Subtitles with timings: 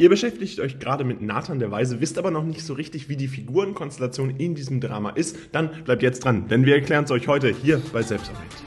[0.00, 3.16] Ihr beschäftigt euch gerade mit Nathan der Weise, wisst aber noch nicht so richtig, wie
[3.16, 5.36] die Figurenkonstellation in diesem Drama ist.
[5.50, 8.62] Dann bleibt jetzt dran, denn wir erklären es euch heute hier bei Selbstorientiert.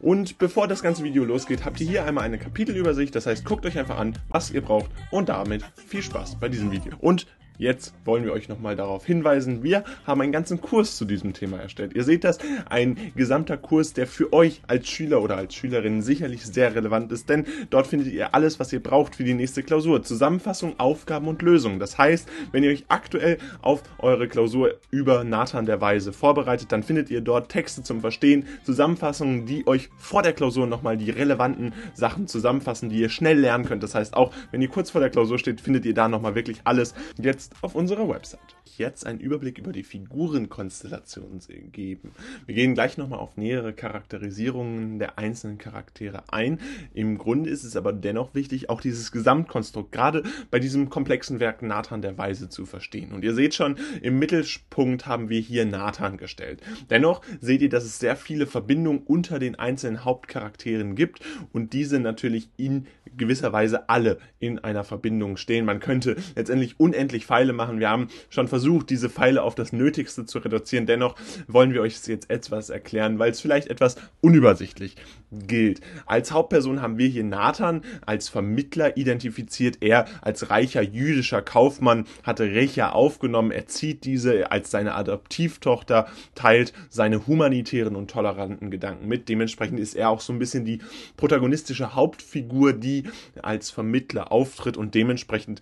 [0.00, 3.14] Und bevor das ganze Video losgeht, habt ihr hier einmal eine Kapitelübersicht.
[3.14, 6.70] Das heißt, guckt euch einfach an, was ihr braucht und damit viel Spaß bei diesem
[6.70, 6.94] Video.
[7.00, 7.26] Und
[7.58, 11.58] Jetzt wollen wir euch nochmal darauf hinweisen, wir haben einen ganzen Kurs zu diesem Thema
[11.58, 11.92] erstellt.
[11.94, 12.38] Ihr seht das,
[12.70, 17.28] ein gesamter Kurs, der für euch als Schüler oder als Schülerin sicherlich sehr relevant ist,
[17.28, 20.04] denn dort findet ihr alles, was ihr braucht für die nächste Klausur.
[20.04, 21.80] Zusammenfassung, Aufgaben und Lösungen.
[21.80, 26.84] Das heißt, wenn ihr euch aktuell auf eure Klausur über Nathan der Weise vorbereitet, dann
[26.84, 31.72] findet ihr dort Texte zum Verstehen, Zusammenfassungen, die euch vor der Klausur nochmal die relevanten
[31.94, 33.82] Sachen zusammenfassen, die ihr schnell lernen könnt.
[33.82, 36.60] Das heißt, auch wenn ihr kurz vor der Klausur steht, findet ihr da nochmal wirklich
[36.62, 36.94] alles.
[37.20, 38.40] Jetzt jetzt auf unserer Website.
[38.76, 41.40] Jetzt einen Überblick über die Figurenkonstellation
[41.72, 42.12] geben.
[42.46, 46.60] Wir gehen gleich nochmal auf nähere Charakterisierungen der einzelnen Charaktere ein.
[46.94, 51.62] Im Grunde ist es aber dennoch wichtig, auch dieses Gesamtkonstrukt gerade bei diesem komplexen Werk
[51.62, 53.12] Nathan der Weise zu verstehen.
[53.12, 56.60] Und ihr seht schon, im Mittelpunkt haben wir hier Nathan gestellt.
[56.90, 61.20] Dennoch seht ihr, dass es sehr viele Verbindungen unter den einzelnen Hauptcharakteren gibt
[61.52, 65.64] und diese natürlich in gewisser Weise alle in einer Verbindung stehen.
[65.64, 67.78] Man könnte letztendlich unendlich Pfeile machen.
[67.78, 70.86] Wir haben schon versucht, diese Pfeile auf das Nötigste zu reduzieren.
[70.86, 71.14] Dennoch
[71.46, 74.96] wollen wir euch jetzt etwas erklären, weil es vielleicht etwas unübersichtlich
[75.30, 75.80] gilt.
[76.04, 79.78] Als Hauptperson haben wir hier Nathan als Vermittler identifiziert.
[79.82, 83.52] Er als reicher jüdischer Kaufmann hatte Recha aufgenommen.
[83.52, 89.28] Er zieht diese als seine Adoptivtochter, teilt seine humanitären und toleranten Gedanken mit.
[89.28, 90.80] Dementsprechend ist er auch so ein bisschen die
[91.16, 93.04] protagonistische Hauptfigur, die
[93.40, 95.60] als Vermittler auftritt und dementsprechend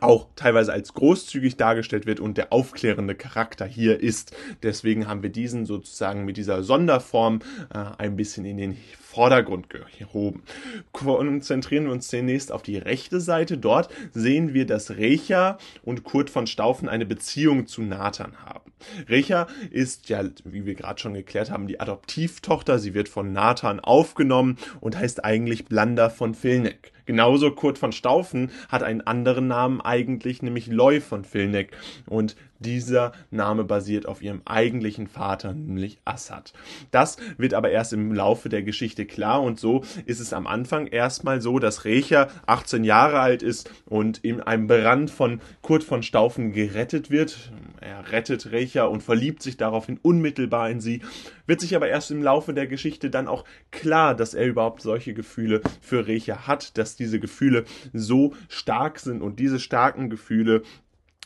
[0.00, 4.34] auch teilweise als großzügig dargestellt wird und der aufklärende Charakter hier ist.
[4.62, 7.40] Deswegen haben wir diesen sozusagen mit dieser Sonderform
[7.72, 8.76] äh, ein bisschen in den
[9.14, 10.42] Vordergrund gehoben.
[10.90, 13.58] Konzentrieren wir uns zunächst auf die rechte Seite.
[13.58, 18.72] Dort sehen wir, dass Recha und Kurt von Staufen eine Beziehung zu Nathan haben.
[19.08, 22.80] Recha ist ja, wie wir gerade schon geklärt haben, die Adoptivtochter.
[22.80, 26.92] Sie wird von Nathan aufgenommen und heißt eigentlich Blanda von Vilneck.
[27.06, 31.76] Genauso Kurt von Staufen hat einen anderen Namen eigentlich, nämlich Loy von Vilneck.
[32.06, 36.54] Und dieser Name basiert auf ihrem eigentlichen Vater, nämlich Assad.
[36.90, 40.86] Das wird aber erst im Laufe der Geschichte klar und so ist es am Anfang
[40.86, 46.02] erstmal so, dass Recha 18 Jahre alt ist und in einem Brand von Kurt von
[46.02, 47.52] Staufen gerettet wird.
[47.80, 51.02] Er rettet Recha und verliebt sich daraufhin unmittelbar in sie,
[51.46, 55.14] wird sich aber erst im Laufe der Geschichte dann auch klar, dass er überhaupt solche
[55.14, 60.62] Gefühle für Recha hat, dass diese Gefühle so stark sind und diese starken Gefühle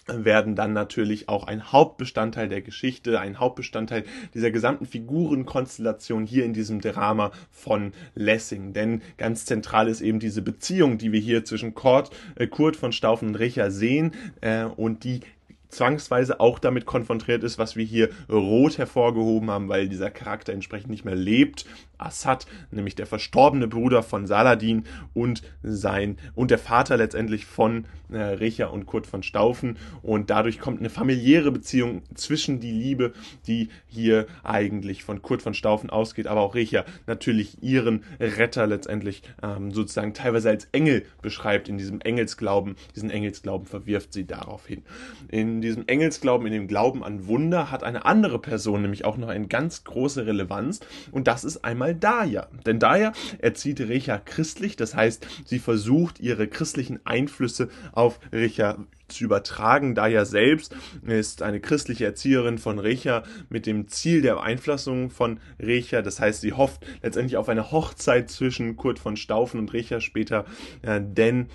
[0.09, 4.05] werden dann natürlich auch ein Hauptbestandteil der Geschichte, ein Hauptbestandteil
[4.35, 8.73] dieser gesamten Figurenkonstellation hier in diesem Drama von Lessing.
[8.73, 12.93] Denn ganz zentral ist eben diese Beziehung, die wir hier zwischen Kurt, äh, Kurt von
[12.93, 15.21] Staufen und Richer sehen äh, und die
[15.69, 20.91] zwangsweise auch damit konfrontiert ist, was wir hier rot hervorgehoben haben, weil dieser Charakter entsprechend
[20.91, 21.67] nicht mehr lebt.
[21.99, 24.85] Assad, nämlich der verstorbene Bruder von Saladin
[25.15, 30.61] und sein und der Vater letztendlich von äh, Recha und Kurt von Staufen und dadurch
[30.61, 33.13] kommt eine familiäre Beziehung zwischen die Liebe,
[33.47, 39.23] die hier eigentlich von Kurt von Staufen ausgeht, aber auch Recha natürlich ihren Retter letztendlich
[39.43, 42.77] ähm, sozusagen teilweise als Engel beschreibt in diesem Engelsglauben.
[42.95, 44.85] Diesen Engelsglauben verwirft sie daraufhin.
[45.29, 49.29] In diesem Engelsglauben, in dem Glauben an Wunder, hat eine andere Person nämlich auch noch
[49.29, 50.81] eine ganz große Relevanz
[51.11, 52.49] und das ist einmal Daya.
[52.67, 59.25] Denn Daya erzieht Recha christlich, das heißt, sie versucht ihre christlichen Einflüsse auf Recha zu
[59.25, 59.95] übertragen.
[59.95, 60.75] Daya selbst
[61.07, 66.03] ist eine christliche Erzieherin von Recha mit dem Ziel der Einflussung von Recha.
[66.03, 70.45] Das heißt, sie hofft letztendlich auf eine Hochzeit zwischen Kurt von Staufen und Recha später,
[70.83, 71.49] äh, denn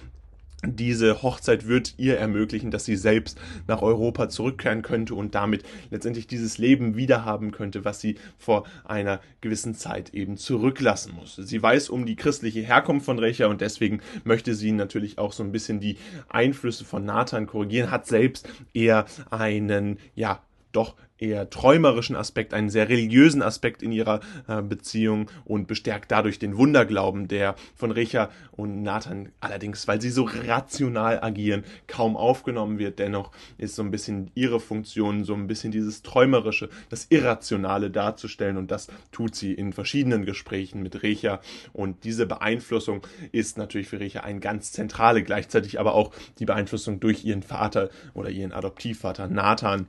[0.66, 6.28] diese Hochzeit wird ihr ermöglichen, dass sie selbst nach Europa zurückkehren könnte und damit letztendlich
[6.28, 11.36] dieses Leben wiederhaben könnte, was sie vor einer gewissen Zeit eben zurücklassen muss.
[11.36, 15.44] Sie weiß um die christliche Herkunft von Recha und deswegen möchte sie natürlich auch so
[15.44, 15.98] ein bisschen die
[16.30, 20.42] Einflüsse von Nathan korrigieren, hat selbst eher einen, ja,
[20.76, 26.38] doch eher träumerischen Aspekt, einen sehr religiösen Aspekt in ihrer äh, Beziehung und bestärkt dadurch
[26.38, 32.78] den Wunderglauben, der von Recha und Nathan allerdings, weil sie so rational agieren, kaum aufgenommen
[32.78, 33.00] wird.
[33.00, 38.58] Dennoch ist so ein bisschen ihre Funktion, so ein bisschen dieses Träumerische, das Irrationale darzustellen.
[38.58, 41.40] Und das tut sie in verschiedenen Gesprächen mit Recha.
[41.72, 47.00] Und diese Beeinflussung ist natürlich für Recha ein ganz zentrale, gleichzeitig aber auch die Beeinflussung
[47.00, 49.88] durch ihren Vater oder ihren Adoptivvater Nathan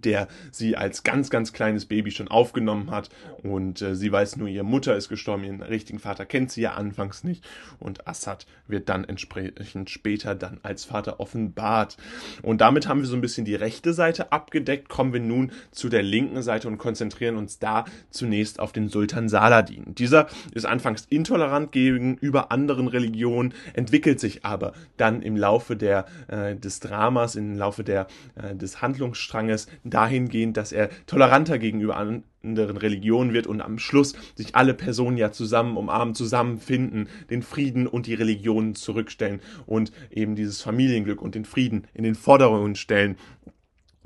[0.00, 3.10] der sie als ganz, ganz kleines Baby schon aufgenommen hat
[3.42, 6.74] und äh, sie weiß nur, ihre Mutter ist gestorben, ihren richtigen Vater kennt sie ja
[6.74, 7.44] anfangs nicht
[7.78, 11.96] und Assad wird dann entsprechend später dann als Vater offenbart.
[12.42, 15.88] Und damit haben wir so ein bisschen die rechte Seite abgedeckt, kommen wir nun zu
[15.88, 19.94] der linken Seite und konzentrieren uns da zunächst auf den Sultan Saladin.
[19.94, 26.56] Dieser ist anfangs intolerant gegenüber anderen Religionen, entwickelt sich aber dann im Laufe der, äh,
[26.56, 28.06] des Dramas, im Laufe der,
[28.36, 34.54] äh, des Handlungsstranges dahingehend, dass er toleranter gegenüber anderen Religionen wird und am Schluss sich
[34.54, 40.62] alle Personen ja zusammen umarmen, zusammenfinden, den Frieden und die Religionen zurückstellen und eben dieses
[40.62, 43.16] Familienglück und den Frieden in den Vordergrund stellen.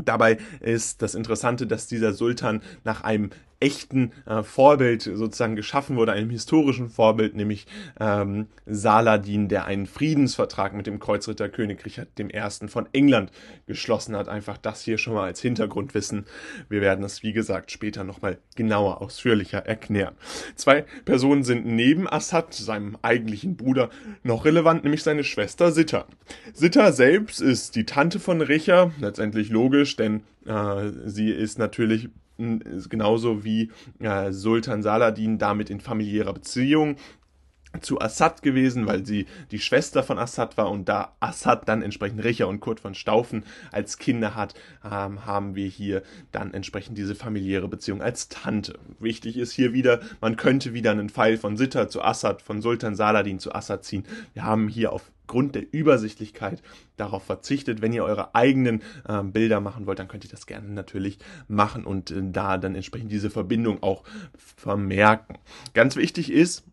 [0.04, 3.30] Dabei ist das Interessante, dass dieser Sultan nach einem
[3.60, 7.66] echten äh, Vorbild sozusagen geschaffen wurde, einem historischen Vorbild, nämlich
[8.00, 12.68] ähm, Saladin, der einen Friedensvertrag mit dem Kreuzritterkönig Richard I.
[12.68, 13.30] von England
[13.66, 14.28] geschlossen hat.
[14.28, 16.24] Einfach das hier schon mal als Hintergrundwissen.
[16.68, 20.14] Wir werden es, wie gesagt, später nochmal genauer, ausführlicher erklären.
[20.56, 23.90] Zwei Personen sind neben Assad, seinem eigentlichen Bruder,
[24.22, 26.06] noch relevant, nämlich seine Schwester Sitta.
[26.54, 32.08] Sitta selbst ist die Tante von Richard, letztendlich logisch, denn äh, sie ist natürlich
[32.88, 33.70] genauso wie
[34.00, 36.96] äh, Sultan Saladin damit in familiärer Beziehung
[37.80, 42.24] zu Assad gewesen, weil sie die Schwester von Assad war und da Assad dann entsprechend
[42.24, 44.54] Richer und Kurt von Staufen als Kinder hat,
[44.84, 46.02] ähm, haben wir hier
[46.32, 48.78] dann entsprechend diese familiäre Beziehung als Tante.
[48.98, 52.96] Wichtig ist hier wieder, man könnte wieder einen Pfeil von Sitter zu Assad, von Sultan
[52.96, 54.04] Saladin zu Assad ziehen.
[54.34, 54.92] Wir haben hier
[55.30, 56.60] aufgrund der Übersichtlichkeit
[56.96, 57.80] darauf verzichtet.
[57.80, 61.84] Wenn ihr eure eigenen äh, Bilder machen wollt, dann könnt ihr das gerne natürlich machen
[61.84, 64.02] und äh, da dann entsprechend diese Verbindung auch
[64.36, 65.38] vermerken.
[65.72, 66.64] Ganz wichtig ist,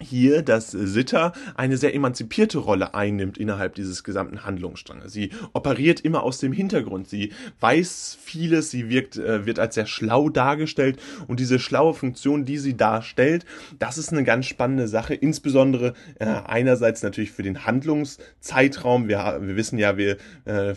[0.00, 5.12] hier, dass Sitter eine sehr emanzipierte Rolle einnimmt innerhalb dieses gesamten Handlungsstranges.
[5.12, 7.08] Sie operiert immer aus dem Hintergrund.
[7.08, 8.70] Sie weiß vieles.
[8.70, 11.00] Sie wirkt, äh, wird als sehr schlau dargestellt.
[11.26, 13.44] Und diese schlaue Funktion, die sie darstellt,
[13.78, 15.14] das ist eine ganz spannende Sache.
[15.14, 19.08] Insbesondere äh, einerseits natürlich für den Handlungszeitraum.
[19.08, 20.74] Wir, wir wissen ja, wir äh,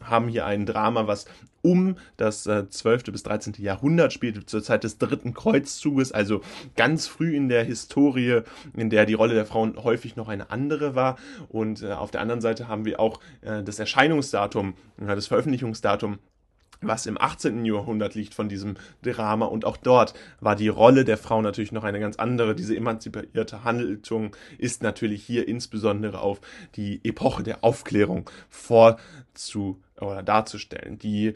[0.00, 1.26] haben hier ein Drama, was
[1.62, 3.04] um das äh, 12.
[3.04, 3.54] bis 13.
[3.58, 6.42] Jahrhundert spielt, zur Zeit des dritten Kreuzzuges, also
[6.76, 8.42] ganz früh in der Historie,
[8.76, 11.16] in der die Rolle der Frauen häufig noch eine andere war.
[11.48, 16.18] Und äh, auf der anderen Seite haben wir auch äh, das Erscheinungsdatum, äh, das Veröffentlichungsdatum
[16.82, 17.64] was im 18.
[17.64, 19.46] Jahrhundert liegt von diesem Drama.
[19.46, 22.54] Und auch dort war die Rolle der Frau natürlich noch eine ganz andere.
[22.54, 26.40] Diese emanzipierte Haltung ist natürlich hier insbesondere auf
[26.74, 30.98] die Epoche der Aufklärung vorzu oder darzustellen.
[30.98, 31.34] Die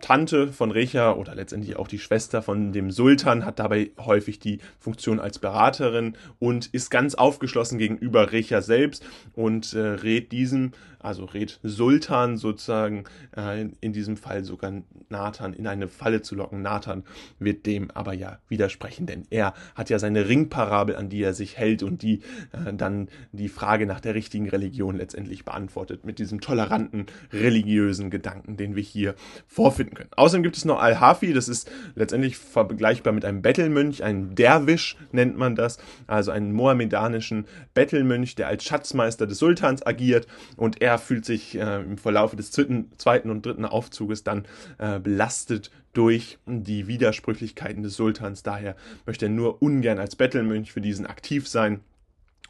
[0.00, 4.60] Tante von Recha oder letztendlich auch die Schwester von dem Sultan hat dabei häufig die
[4.78, 9.04] Funktion als Beraterin und ist ganz aufgeschlossen gegenüber Recha selbst
[9.34, 13.04] und äh, rät diesem, also rät Sultan sozusagen
[13.36, 14.72] äh, in diesem Fall sogar
[15.08, 16.62] Nathan in eine Falle zu locken.
[16.62, 17.04] Nathan
[17.38, 21.58] wird dem aber ja widersprechen, denn er hat ja seine Ringparabel, an die er sich
[21.58, 22.20] hält und die
[22.52, 28.56] äh, dann die Frage nach der richtigen Religion letztendlich beantwortet mit diesem toleranten religiösen Gedanken,
[28.56, 29.14] den wir hier
[29.46, 30.10] vorfinden finden können.
[30.16, 35.36] Außerdem gibt es noch Al-Hafi, das ist letztendlich vergleichbar mit einem Bettelmönch, ein Derwisch nennt
[35.36, 40.26] man das, also einen mohammedanischen Bettelmönch, der als Schatzmeister des Sultans agiert
[40.56, 44.46] und er fühlt sich äh, im Verlauf des zweiten und dritten Aufzuges dann
[44.78, 48.42] äh, belastet durch die Widersprüchlichkeiten des Sultans.
[48.42, 48.76] Daher
[49.06, 51.80] möchte er nur ungern als Bettelmönch für diesen aktiv sein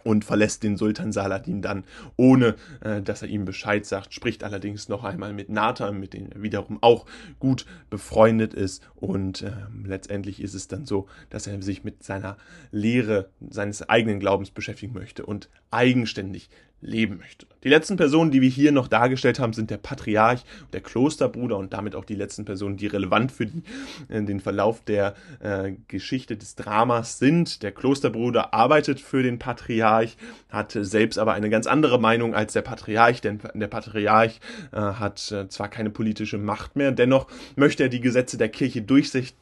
[0.04, 1.84] und verlässt den Sultan Saladin dann,
[2.16, 6.30] ohne äh, dass er ihm Bescheid sagt, spricht allerdings noch einmal mit Nathan, mit dem
[6.30, 7.06] er wiederum auch
[7.38, 9.52] gut befreundet ist und äh,
[9.84, 12.36] letztendlich ist es dann so, dass er sich mit seiner
[12.70, 16.48] Lehre seines eigenen Glaubens beschäftigen möchte und eigenständig
[16.80, 17.46] leben möchte.
[17.62, 21.72] Die letzten Personen, die wir hier noch dargestellt haben, sind der Patriarch, der Klosterbruder und
[21.72, 23.62] damit auch die letzten Personen, die relevant für die,
[24.08, 27.62] äh, den Verlauf der äh, Geschichte des Dramas sind.
[27.62, 30.16] Der Klosterbruder arbeitet für den Patriarch,
[30.48, 34.40] hat selbst aber eine ganz andere Meinung als der Patriarch, denn der Patriarch
[34.72, 38.80] äh, hat äh, zwar keine politische Macht mehr, dennoch möchte er die Gesetze der Kirche
[38.80, 39.34] durchsetzen,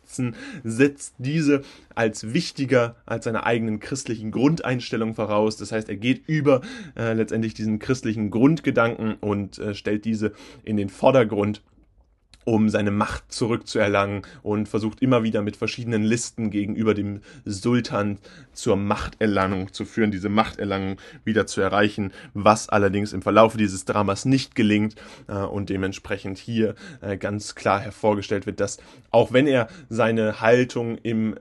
[0.64, 1.62] setzt diese
[1.94, 5.56] als wichtiger als seine eigenen christlichen Grundeinstellungen voraus.
[5.56, 6.62] Das heißt, er geht über
[6.96, 10.32] äh, letztendlich diesen christlichen Grundgedanken und äh, stellt diese
[10.64, 11.62] in den Vordergrund
[12.48, 18.16] um seine Macht zurückzuerlangen und versucht immer wieder mit verschiedenen Listen gegenüber dem Sultan
[18.54, 24.24] zur Machterlangung zu führen, diese Machterlangung wieder zu erreichen, was allerdings im Verlauf dieses Dramas
[24.24, 24.94] nicht gelingt
[25.26, 28.78] äh, und dementsprechend hier äh, ganz klar hervorgestellt wird, dass
[29.10, 31.34] auch wenn er seine Haltung im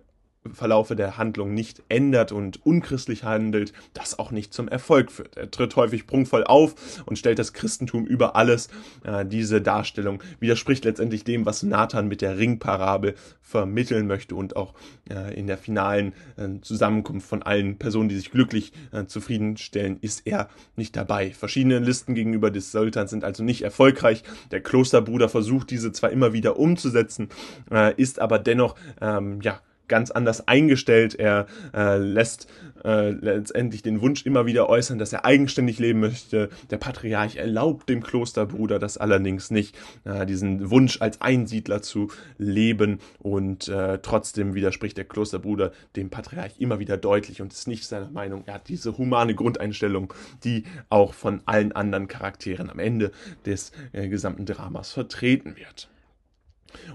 [0.53, 5.37] Verlaufe der Handlung nicht ändert und unchristlich handelt, das auch nicht zum Erfolg führt.
[5.37, 8.69] Er tritt häufig prunkvoll auf und stellt das Christentum über alles.
[9.03, 14.73] Äh, diese Darstellung widerspricht letztendlich dem, was Nathan mit der Ringparabel vermitteln möchte und auch
[15.09, 20.27] äh, in der finalen äh, Zusammenkunft von allen Personen, die sich glücklich äh, zufriedenstellen, ist
[20.27, 21.31] er nicht dabei.
[21.31, 24.23] Verschiedene Listen gegenüber des Sultans sind also nicht erfolgreich.
[24.51, 27.29] Der Klosterbruder versucht diese zwar immer wieder umzusetzen,
[27.71, 31.15] äh, ist aber dennoch ähm, ja ganz anders eingestellt.
[31.15, 32.47] Er äh, lässt
[32.83, 36.49] äh, letztendlich den Wunsch immer wieder äußern, dass er eigenständig leben möchte.
[36.69, 39.75] Der Patriarch erlaubt dem Klosterbruder das allerdings nicht,
[40.05, 46.59] äh, diesen Wunsch als Einsiedler zu leben und äh, trotzdem widerspricht der Klosterbruder dem Patriarch
[46.59, 48.43] immer wieder deutlich und ist nicht seiner Meinung.
[48.45, 50.13] Er hat diese humane Grundeinstellung,
[50.43, 53.11] die auch von allen anderen Charakteren am Ende
[53.45, 55.89] des gesamten Dramas vertreten wird.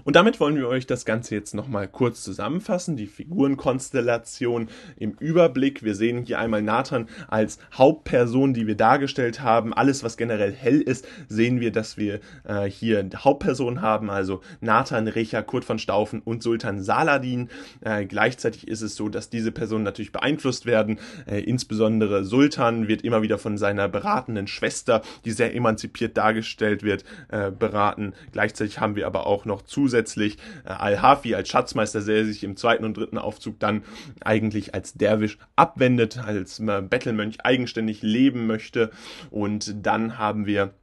[0.03, 5.83] Und damit wollen wir euch das Ganze jetzt nochmal kurz zusammenfassen, die Figurenkonstellation im Überblick.
[5.83, 9.73] Wir sehen hier einmal Nathan als Hauptperson, die wir dargestellt haben.
[9.73, 15.07] Alles, was generell hell ist, sehen wir, dass wir äh, hier Hauptperson haben, also Nathan,
[15.07, 17.49] Recha, Kurt von Staufen und Sultan Saladin.
[17.81, 20.99] Äh, gleichzeitig ist es so, dass diese Personen natürlich beeinflusst werden.
[21.25, 27.03] Äh, insbesondere Sultan wird immer wieder von seiner beratenden Schwester, die sehr emanzipiert dargestellt wird,
[27.29, 28.13] äh, beraten.
[28.31, 32.85] Gleichzeitig haben wir aber auch noch zusätzlich äh, Al-Hafi als Schatzmeister, der sich im zweiten
[32.85, 33.83] und dritten Aufzug dann
[34.21, 38.91] eigentlich als Derwisch abwendet, als äh, Bettelmönch eigenständig leben möchte.
[39.31, 40.73] Und dann haben wir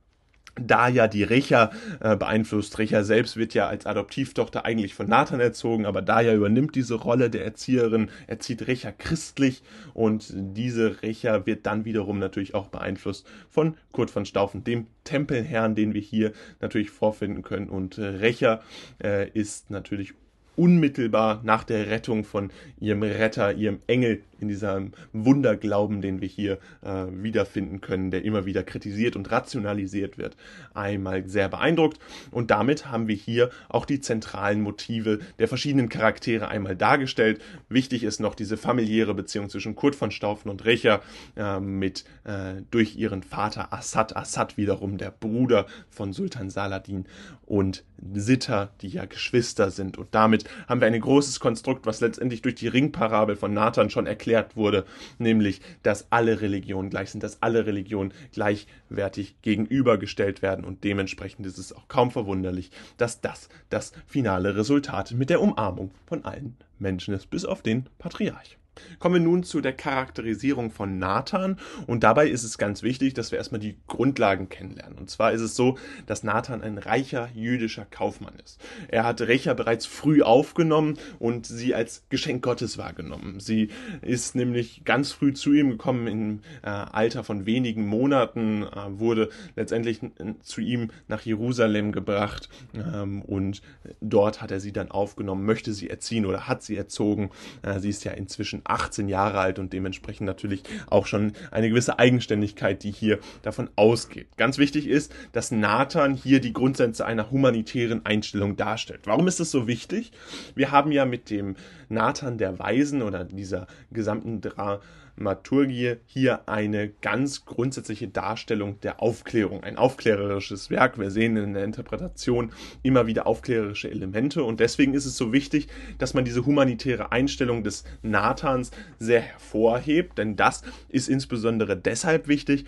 [0.60, 2.78] da ja die Recha äh, beeinflusst.
[2.78, 7.30] Recha selbst wird ja als Adoptivtochter eigentlich von Nathan erzogen, aber Daya übernimmt diese Rolle
[7.30, 9.62] der Erzieherin, erzieht Recha christlich
[9.94, 15.74] und diese Recha wird dann wiederum natürlich auch beeinflusst von Kurt von Staufen, dem Tempelherrn,
[15.74, 17.68] den wir hier natürlich vorfinden können.
[17.68, 18.60] Und äh, Recha
[19.02, 20.14] äh, ist natürlich
[20.56, 26.58] unmittelbar nach der Rettung von ihrem Retter, ihrem Engel in diesem Wunderglauben, den wir hier
[26.82, 30.36] äh, wiederfinden können, der immer wieder kritisiert und rationalisiert wird,
[30.74, 31.98] einmal sehr beeindruckt.
[32.30, 37.40] Und damit haben wir hier auch die zentralen Motive der verschiedenen Charaktere einmal dargestellt.
[37.68, 41.02] Wichtig ist noch diese familiäre Beziehung zwischen Kurt von Staufen und Recher
[41.36, 47.06] äh, mit äh, durch ihren Vater Assad, Assad wiederum der Bruder von Sultan Saladin
[47.46, 49.98] und Sitter, die ja Geschwister sind.
[49.98, 54.06] Und damit haben wir ein großes Konstrukt, was letztendlich durch die Ringparabel von Nathan schon
[54.06, 54.84] erklärt wurde,
[55.18, 61.58] nämlich, dass alle Religionen gleich sind, dass alle Religionen gleichwertig gegenübergestellt werden und dementsprechend ist
[61.58, 67.14] es auch kaum verwunderlich, dass das das finale Resultat mit der Umarmung von allen Menschen
[67.14, 68.59] ist, bis auf den Patriarch.
[68.98, 73.30] Kommen wir nun zu der Charakterisierung von Nathan und dabei ist es ganz wichtig, dass
[73.30, 74.98] wir erstmal die Grundlagen kennenlernen.
[74.98, 78.60] Und zwar ist es so, dass Nathan ein reicher jüdischer Kaufmann ist.
[78.88, 83.40] Er hat Recha bereits früh aufgenommen und sie als Geschenk Gottes wahrgenommen.
[83.40, 83.68] Sie
[84.02, 89.30] ist nämlich ganz früh zu ihm gekommen im äh, Alter von wenigen Monaten, äh, wurde
[89.56, 90.00] letztendlich
[90.42, 93.62] zu ihm nach Jerusalem gebracht ähm, und
[94.00, 97.30] dort hat er sie dann aufgenommen, möchte sie erziehen oder hat sie erzogen.
[97.62, 101.98] Äh, sie ist ja inzwischen 18 Jahre alt und dementsprechend natürlich auch schon eine gewisse
[101.98, 104.28] Eigenständigkeit, die hier davon ausgeht.
[104.36, 109.00] Ganz wichtig ist, dass Nathan hier die Grundsätze einer humanitären Einstellung darstellt.
[109.04, 110.12] Warum ist das so wichtig?
[110.54, 111.56] Wir haben ja mit dem
[111.88, 114.80] Nathan der Weisen oder dieser gesamten Dra
[115.16, 120.98] Dramaturgie hier eine ganz grundsätzliche Darstellung der Aufklärung, ein aufklärerisches Werk.
[120.98, 122.52] Wir sehen in der Interpretation
[122.82, 124.42] immer wieder aufklärerische Elemente.
[124.44, 130.18] Und deswegen ist es so wichtig, dass man diese humanitäre Einstellung des Nathans sehr hervorhebt,
[130.18, 132.66] denn das ist insbesondere deshalb wichtig,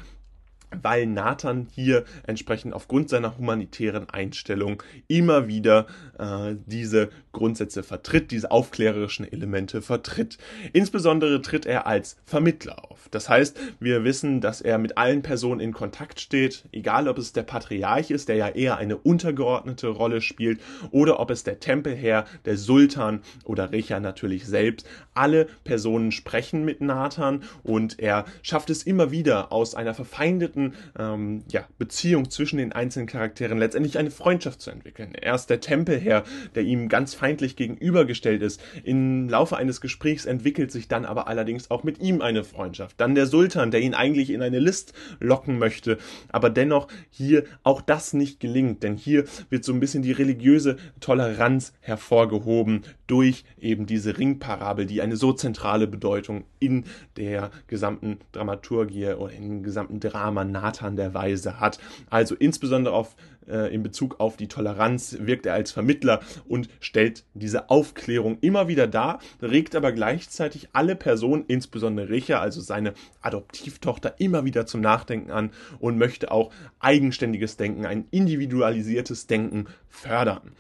[0.81, 5.87] weil Nathan hier entsprechend aufgrund seiner humanitären Einstellung immer wieder
[6.19, 10.39] äh, diese Grundsätze vertritt, diese aufklärerischen Elemente vertritt.
[10.73, 13.09] Insbesondere tritt er als Vermittler auf.
[13.11, 17.33] Das heißt, wir wissen, dass er mit allen Personen in Kontakt steht, egal ob es
[17.33, 20.61] der Patriarch ist, der ja eher eine untergeordnete Rolle spielt,
[20.91, 24.87] oder ob es der Tempelherr, der Sultan oder Recha natürlich selbst.
[25.15, 30.75] Alle Personen sprechen mit Nathan und er schafft es immer wieder aus einer verfeindeten direkten
[30.99, 35.13] ähm, ja, Beziehung zwischen den einzelnen Charakteren letztendlich eine Freundschaft zu entwickeln.
[35.21, 38.63] Erst der Tempelherr, der ihm ganz feindlich gegenübergestellt ist.
[38.85, 43.01] Im Laufe eines Gesprächs entwickelt sich dann aber allerdings auch mit ihm eine Freundschaft.
[43.01, 47.81] Dann der Sultan, der ihn eigentlich in eine List locken möchte, aber dennoch hier auch
[47.81, 53.87] das nicht gelingt, denn hier wird so ein bisschen die religiöse Toleranz hervorgehoben durch eben
[53.87, 56.85] diese Ringparabel, die eine so zentrale Bedeutung in
[57.17, 61.79] der gesamten Dramaturgie oder im gesamten Drama Nathan der Weise hat.
[62.11, 63.17] Also insbesondere auf
[63.49, 68.69] äh, in Bezug auf die Toleranz wirkt er als Vermittler und stellt diese Aufklärung immer
[68.69, 74.81] wieder dar, regt aber gleichzeitig alle Personen, insbesondere Richa, also seine Adoptivtochter, immer wieder zum
[74.81, 80.53] Nachdenken an und möchte auch eigenständiges Denken, ein individualisiertes Denken fördern.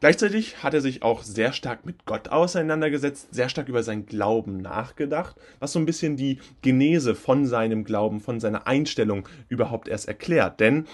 [0.00, 4.58] Gleichzeitig hat er sich auch sehr stark mit Gott auseinandergesetzt, sehr stark über sein Glauben
[4.58, 10.06] nachgedacht, was so ein bisschen die Genese von seinem Glauben, von seiner Einstellung überhaupt erst
[10.06, 10.60] erklärt.
[10.60, 10.86] Denn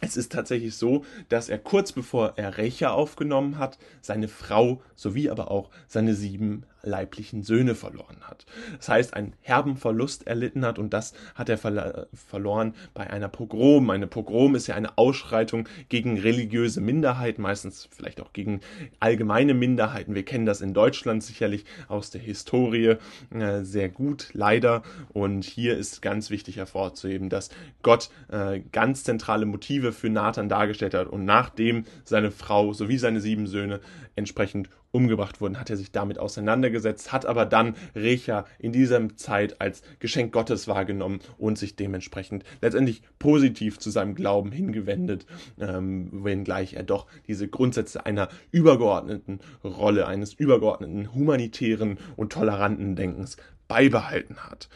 [0.00, 5.28] es ist tatsächlich so, dass er kurz bevor er Recha aufgenommen hat, seine Frau sowie
[5.28, 8.46] aber auch seine sieben leiblichen Söhne verloren hat.
[8.76, 13.28] Das heißt, einen herben Verlust erlitten hat und das hat er ver verloren bei einer
[13.28, 13.90] Pogrom.
[13.90, 18.60] Eine Pogrom ist ja eine Ausschreitung gegen religiöse Minderheiten, meistens vielleicht auch gegen
[18.98, 20.14] allgemeine Minderheiten.
[20.14, 22.96] Wir kennen das in Deutschland sicherlich aus der Historie
[23.30, 24.82] äh, sehr gut, leider.
[25.12, 27.50] Und hier ist ganz wichtig hervorzuheben, dass
[27.82, 33.20] Gott äh, ganz zentrale Motive für Nathan dargestellt hat und nachdem seine Frau sowie seine
[33.20, 33.80] sieben Söhne
[34.16, 39.60] entsprechend umgebracht wurden, hat er sich damit auseinandergesetzt, hat aber dann Recha in dieser Zeit
[39.60, 45.26] als Geschenk Gottes wahrgenommen und sich dementsprechend letztendlich positiv zu seinem Glauben hingewendet,
[45.58, 53.36] ähm, wenngleich er doch diese Grundsätze einer übergeordneten Rolle, eines übergeordneten humanitären und toleranten Denkens
[53.68, 54.68] beibehalten hat.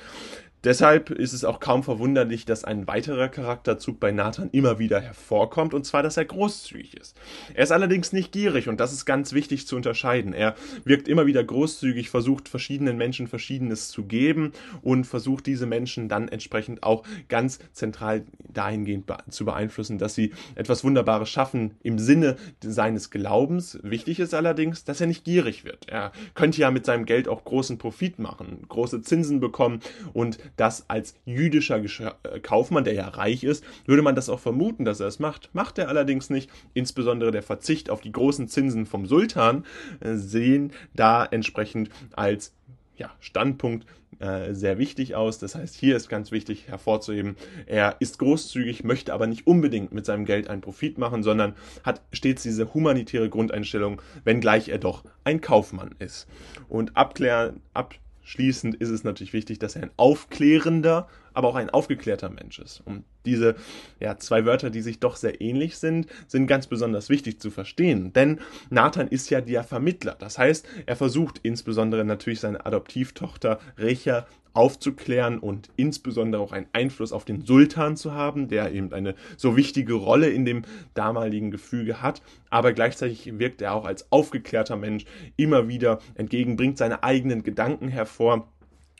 [0.64, 5.74] Deshalb ist es auch kaum verwunderlich, dass ein weiterer Charakterzug bei Nathan immer wieder hervorkommt,
[5.74, 7.16] und zwar, dass er großzügig ist.
[7.52, 10.32] Er ist allerdings nicht gierig, und das ist ganz wichtig zu unterscheiden.
[10.32, 10.54] Er
[10.84, 16.28] wirkt immer wieder großzügig, versucht verschiedenen Menschen Verschiedenes zu geben und versucht diese Menschen dann
[16.28, 23.10] entsprechend auch ganz zentral dahingehend zu beeinflussen, dass sie etwas Wunderbares schaffen im Sinne seines
[23.10, 23.78] Glaubens.
[23.82, 25.88] Wichtig ist allerdings, dass er nicht gierig wird.
[25.88, 29.80] Er könnte ja mit seinem Geld auch großen Profit machen, große Zinsen bekommen
[30.14, 31.82] und das als jüdischer
[32.22, 35.50] äh, Kaufmann, der ja reich ist, würde man das auch vermuten, dass er es macht.
[35.52, 36.50] Macht er allerdings nicht.
[36.74, 39.64] Insbesondere der Verzicht auf die großen Zinsen vom Sultan
[40.00, 42.54] äh, sehen da entsprechend als
[42.96, 43.86] ja, Standpunkt
[44.20, 45.38] äh, sehr wichtig aus.
[45.38, 50.06] Das heißt, hier ist ganz wichtig hervorzuheben, er ist großzügig, möchte aber nicht unbedingt mit
[50.06, 55.40] seinem Geld einen Profit machen, sondern hat stets diese humanitäre Grundeinstellung, wenngleich er doch ein
[55.40, 56.28] Kaufmann ist.
[56.68, 57.94] Und abklären, ab,
[58.24, 62.82] Schließend ist es natürlich wichtig, dass er ein aufklärender, aber auch ein aufgeklärter Mensch ist.
[62.84, 63.54] Und diese
[64.00, 68.12] ja, zwei Wörter, die sich doch sehr ähnlich sind, sind ganz besonders wichtig zu verstehen.
[68.14, 70.16] Denn Nathan ist ja der Vermittler.
[70.18, 77.12] Das heißt, er versucht insbesondere natürlich seine Adoptivtochter Recha aufzuklären und insbesondere auch einen Einfluss
[77.12, 80.62] auf den Sultan zu haben, der eben eine so wichtige Rolle in dem
[80.94, 82.22] damaligen Gefüge hat.
[82.50, 85.04] Aber gleichzeitig wirkt er auch als aufgeklärter Mensch
[85.36, 88.48] immer wieder entgegen, bringt seine eigenen Gedanken hervor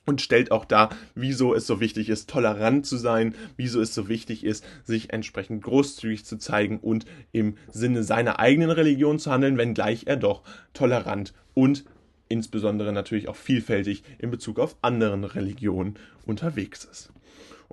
[0.06, 4.08] und stellt auch dar, wieso es so wichtig ist, tolerant zu sein, wieso es so
[4.08, 9.56] wichtig ist, sich entsprechend großzügig zu zeigen und im Sinne seiner eigenen Religion zu handeln,
[9.56, 10.42] wenngleich er doch
[10.74, 11.84] tolerant und
[12.28, 15.94] insbesondere natürlich auch vielfältig in Bezug auf anderen Religionen
[16.26, 17.10] unterwegs ist.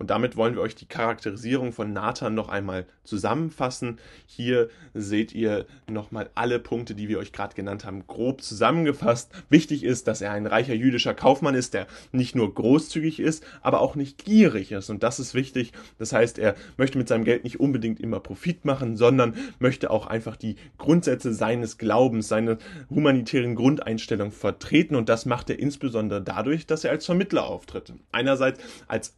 [0.02, 4.00] Und damit wollen wir euch die Charakterisierung von Nathan noch einmal zusammenfassen.
[4.26, 9.32] Hier seht ihr nochmal alle Punkte, die wir euch gerade genannt haben, grob zusammengefasst.
[9.50, 13.80] Wichtig ist, dass er ein reicher jüdischer Kaufmann ist, der nicht nur großzügig ist, aber
[13.80, 14.90] auch nicht gierig ist.
[14.90, 15.72] Und das ist wichtig.
[16.00, 20.08] Das heißt, er möchte mit seinem Geld nicht unbedingt immer Profit machen, sondern möchte auch
[20.08, 22.58] einfach die Grundsätze seines Glaubens, seine
[22.90, 24.96] humanitären Grundeinstellungen vertreten.
[24.96, 27.94] Und das macht er insbesondere dadurch, dass er als Vermittler auftritt.
[28.12, 29.16] Einerseits als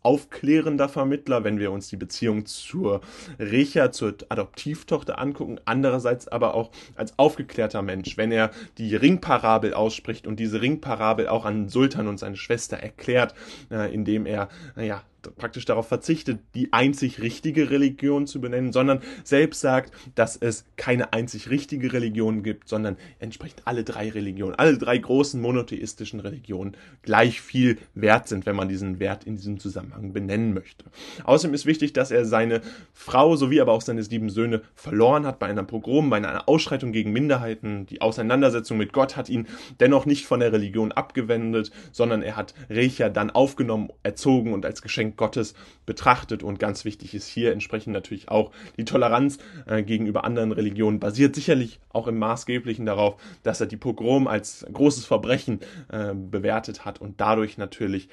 [0.74, 3.02] aufklärender Vermittler, wenn wir uns die Beziehung zur
[3.40, 10.26] Recha zur Adoptivtochter angucken, andererseits aber auch als aufgeklärter Mensch, wenn er die Ringparabel ausspricht
[10.26, 13.36] und diese Ringparabel auch an Sultan und seine Schwester erklärt,
[13.70, 19.62] äh, indem er, naja, praktisch darauf verzichtet, die einzig richtige Religion zu benennen, sondern selbst
[19.62, 24.98] sagt, dass es keine einzig richtige Religion gibt, sondern entsprechend alle drei Religionen, alle drei
[24.98, 30.54] großen monotheistischen Religionen gleich viel wert sind, wenn man diesen Wert in diesem Zusammenhang benennen
[30.54, 30.86] möchte.
[31.24, 32.62] Außerdem ist wichtig, dass er seine
[32.94, 36.92] Frau sowie aber auch seine sieben Söhne verloren hat bei einer Pogrom, bei einer Ausschreitung
[36.92, 37.86] gegen Minderheiten.
[37.86, 39.48] Die Auseinandersetzung mit Gott hat ihn
[39.80, 44.82] dennoch nicht von der Religion abgewendet, sondern er hat Recha dann aufgenommen, erzogen und als
[44.82, 45.54] Geschenk Gottes
[45.86, 46.44] betrachtet.
[46.44, 51.36] Und ganz wichtig ist hier entsprechend natürlich auch die Toleranz äh, gegenüber anderen Religionen, basiert
[51.36, 57.02] sicherlich auch im Maßgeblichen darauf, dass er die Pogrom als großes Verbrechen äh, bewertet hat
[57.02, 58.10] und dadurch natürlich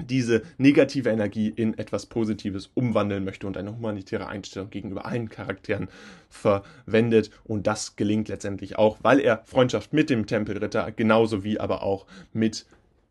[0.00, 5.88] diese negative Energie in etwas Positives umwandeln möchte und eine humanitäre Einstellung gegenüber allen Charakteren
[6.28, 7.30] verwendet.
[7.44, 12.06] Und das gelingt letztendlich auch, weil er Freundschaft mit dem Tempelritter genauso wie aber auch
[12.32, 12.66] mit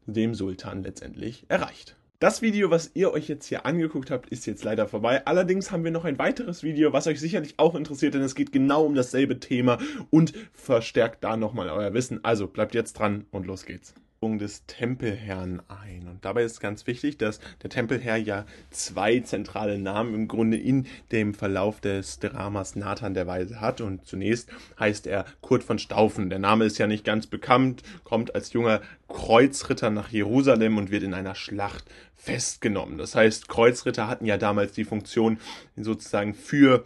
[0.06, 1.96] dem Sultan letztendlich erreicht.
[2.22, 5.26] Das Video, was ihr euch jetzt hier angeguckt habt, ist jetzt leider vorbei.
[5.26, 8.52] Allerdings haben wir noch ein weiteres Video, was euch sicherlich auch interessiert, denn es geht
[8.52, 9.80] genau um dasselbe Thema
[10.12, 12.24] und verstärkt da nochmal euer Wissen.
[12.24, 16.08] Also bleibt jetzt dran und los geht's des Tempelherrn ein.
[16.08, 20.86] Und dabei ist ganz wichtig, dass der Tempelherr ja zwei zentrale Namen im Grunde in
[21.12, 23.82] dem Verlauf des Dramas Nathan der Weise hat.
[23.82, 26.30] Und zunächst heißt er Kurt von Staufen.
[26.30, 31.02] Der Name ist ja nicht ganz bekannt, kommt als junger Kreuzritter nach Jerusalem und wird
[31.02, 33.00] in einer Schlacht festgenommen.
[33.00, 35.40] Das heißt, Kreuzritter hatten ja damals die Funktion
[35.76, 36.86] sozusagen für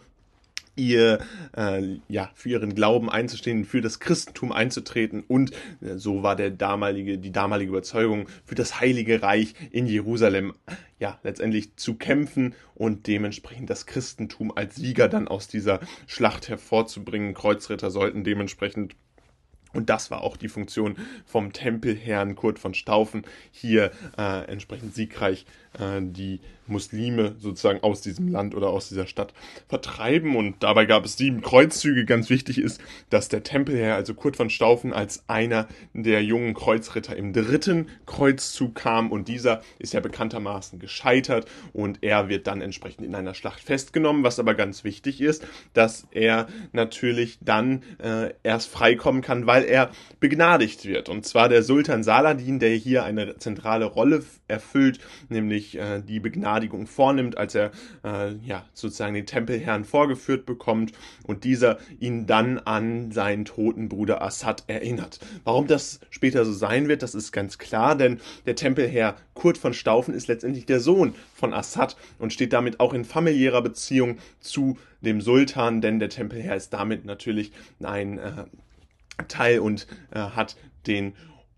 [0.76, 1.18] ihr
[1.56, 6.50] äh, ja für ihren Glauben einzustehen, für das Christentum einzutreten und äh, so war der
[6.50, 10.52] damalige die damalige Überzeugung für das Heilige Reich in Jerusalem
[10.98, 17.34] ja letztendlich zu kämpfen und dementsprechend das Christentum als Sieger dann aus dieser Schlacht hervorzubringen.
[17.34, 18.94] Kreuzritter sollten dementsprechend
[19.76, 25.44] und das war auch die Funktion vom Tempelherrn Kurt von Staufen, hier äh, entsprechend siegreich
[25.78, 29.32] äh, die Muslime sozusagen aus diesem Land oder aus dieser Stadt
[29.68, 30.36] vertreiben.
[30.36, 32.04] Und dabei gab es sieben Kreuzzüge.
[32.04, 37.16] Ganz wichtig ist, dass der Tempelherr, also Kurt von Staufen, als einer der jungen Kreuzritter
[37.16, 39.12] im dritten Kreuzzug kam.
[39.12, 44.24] Und dieser ist ja bekanntermaßen gescheitert und er wird dann entsprechend in einer Schlacht festgenommen.
[44.24, 49.90] Was aber ganz wichtig ist, dass er natürlich dann äh, erst freikommen kann, weil er
[50.20, 51.08] begnadigt wird.
[51.08, 56.86] Und zwar der Sultan Saladin, der hier eine zentrale Rolle erfüllt, nämlich äh, die Begnadigung
[56.86, 57.72] vornimmt, als er
[58.04, 60.92] äh, ja sozusagen den Tempelherrn vorgeführt bekommt
[61.24, 65.18] und dieser ihn dann an seinen toten Bruder Assad erinnert.
[65.44, 69.74] Warum das später so sein wird, das ist ganz klar, denn der Tempelherr Kurt von
[69.74, 74.78] Staufen ist letztendlich der Sohn von Assad und steht damit auch in familiärer Beziehung zu
[75.00, 77.52] dem Sultan, denn der Tempelherr ist damit natürlich
[77.82, 78.44] ein äh,
[79.28, 81.14] Teil und äh, hat den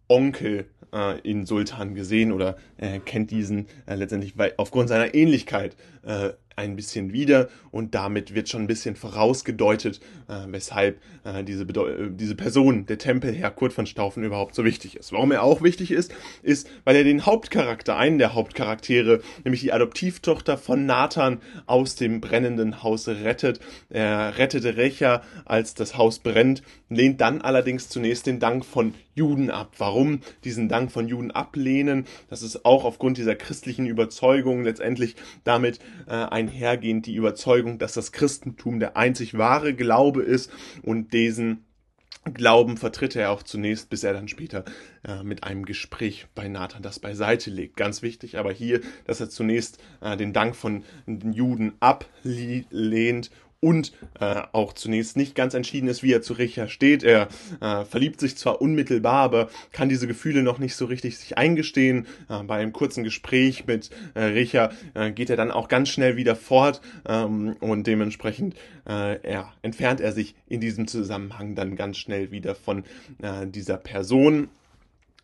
[0.09, 5.77] Onkel äh, in Sultan gesehen oder äh, kennt diesen äh, letztendlich weil, aufgrund seiner Ähnlichkeit
[6.03, 11.63] äh, ein bisschen wieder und damit wird schon ein bisschen vorausgedeutet, äh, weshalb äh, diese,
[11.63, 15.13] äh, diese Person, der Tempelherr Kurt von Staufen, überhaupt so wichtig ist.
[15.13, 19.73] Warum er auch wichtig ist, ist, weil er den Hauptcharakter, einen der Hauptcharaktere, nämlich die
[19.73, 23.61] Adoptivtochter von Nathan aus dem brennenden Haus rettet.
[23.89, 29.51] Er rettete Recha, als das Haus brennt, lehnt dann allerdings zunächst den Dank von Juden
[29.51, 29.73] ab.
[29.79, 32.07] Warum diesen Dank von Juden ablehnen?
[32.31, 36.13] Das ist auch aufgrund dieser christlichen Überzeugung letztendlich damit äh,
[36.49, 40.51] einhergehend die Überzeugung, dass das Christentum der einzig wahre Glaube ist
[40.83, 41.65] und diesen
[42.35, 44.65] Glauben vertritt er auch zunächst, bis er dann später
[45.07, 47.77] äh, mit einem Gespräch bei Nathan das beiseite legt.
[47.77, 53.31] Ganz wichtig aber hier, dass er zunächst äh, den Dank von den Juden ablehnt
[53.61, 57.03] und äh, auch zunächst nicht ganz entschieden ist, wie er zu Richard steht.
[57.03, 57.29] Er
[57.61, 62.07] äh, verliebt sich zwar unmittelbar, aber kann diese Gefühle noch nicht so richtig sich eingestehen.
[62.29, 66.17] Äh, bei einem kurzen Gespräch mit äh, Richard äh, geht er dann auch ganz schnell
[66.17, 68.55] wieder fort ähm, und dementsprechend
[68.89, 72.85] äh, ja, entfernt er sich in diesem Zusammenhang dann ganz schnell wieder von
[73.23, 74.49] äh, dieser Person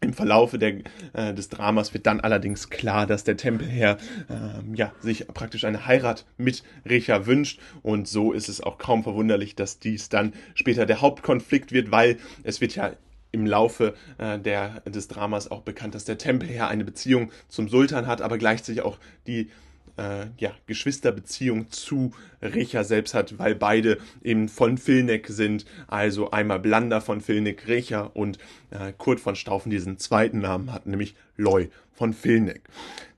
[0.05, 0.77] im Verlaufe der,
[1.13, 5.87] äh, des Dramas wird dann allerdings klar, dass der Tempelherr äh, ja, sich praktisch eine
[5.87, 7.61] Heirat mit Recha wünscht.
[7.83, 12.19] Und so ist es auch kaum verwunderlich, dass dies dann später der Hauptkonflikt wird, weil
[12.43, 12.93] es wird ja
[13.33, 18.07] im Laufe äh, der, des Dramas auch bekannt, dass der Tempelherr eine Beziehung zum Sultan
[18.07, 19.51] hat, aber gleichzeitig auch die
[19.97, 25.65] äh, ja, Geschwisterbeziehung zu Recha selbst hat, weil beide eben von Filneck sind.
[25.87, 28.39] Also einmal Blander von Filneck, Recha und
[28.71, 32.63] äh, Kurt von Staufen diesen zweiten Namen hat, nämlich Loy von Filneck.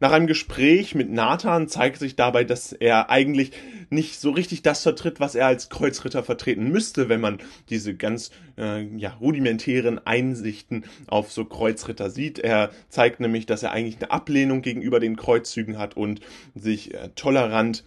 [0.01, 3.53] Nach einem Gespräch mit Nathan zeigt sich dabei, dass er eigentlich
[3.89, 7.39] nicht so richtig das vertritt, was er als Kreuzritter vertreten müsste, wenn man
[7.71, 12.39] diese ganz äh, ja, rudimentären Einsichten auf so Kreuzritter sieht.
[12.39, 16.21] Er zeigt nämlich, dass er eigentlich eine Ablehnung gegenüber den Kreuzzügen hat und
[16.67, 17.85] sich äh, tolerant